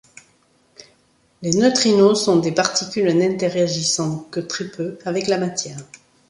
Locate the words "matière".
5.37-5.77